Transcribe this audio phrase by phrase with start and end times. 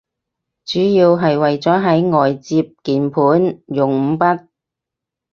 [0.65, 4.47] 主要係為咗喺外接鍵盤用五筆